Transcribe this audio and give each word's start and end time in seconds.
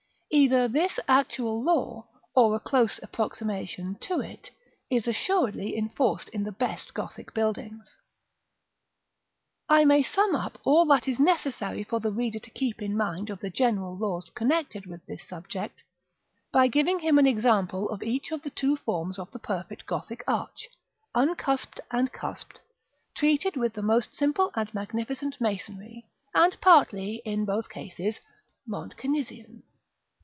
Either 0.33 0.65
this 0.69 0.97
actual 1.09 1.61
law, 1.61 2.07
or 2.33 2.55
a 2.55 2.59
close 2.59 3.01
approximation 3.03 3.95
to 3.99 4.21
it, 4.21 4.49
is 4.89 5.05
assuredly 5.05 5.77
enforced 5.77 6.29
in 6.29 6.41
the 6.45 6.53
best 6.53 6.93
Gothic 6.93 7.33
buildings.§ 7.33 7.73
XXIII. 7.83 7.97
I 9.67 9.83
may 9.83 10.01
sum 10.01 10.33
up 10.37 10.57
all 10.63 10.85
that 10.85 11.05
it 11.05 11.11
is 11.11 11.19
necessary 11.19 11.83
for 11.83 11.99
the 11.99 12.13
reader 12.13 12.39
to 12.39 12.49
keep 12.49 12.81
in 12.81 12.95
mind 12.95 13.29
of 13.29 13.41
the 13.41 13.49
general 13.49 13.97
laws 13.97 14.29
connected 14.29 14.85
with 14.85 15.05
this 15.05 15.21
subject, 15.27 15.83
by 16.53 16.67
giving 16.69 16.99
him 16.99 17.19
an 17.19 17.27
example 17.27 17.89
of 17.89 18.01
each 18.01 18.31
of 18.31 18.41
the 18.41 18.49
two 18.51 18.77
forms 18.77 19.19
of 19.19 19.29
the 19.31 19.39
perfect 19.39 19.85
Gothic 19.85 20.23
arch, 20.27 20.69
uncusped 21.13 21.81
and 21.91 22.09
cusped, 22.13 22.55
treated 23.17 23.57
with 23.57 23.73
the 23.73 23.81
most 23.81 24.13
simple 24.13 24.49
and 24.55 24.73
magnificent 24.73 25.41
masonry, 25.41 26.05
and 26.33 26.55
partly, 26.61 27.21
in 27.25 27.43
both 27.43 27.67
cases, 27.69 28.21
Mont 28.65 28.95
Cenisian. 28.97 29.63